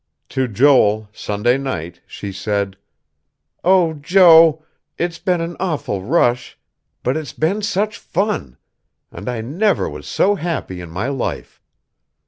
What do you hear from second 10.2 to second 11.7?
happy in my life."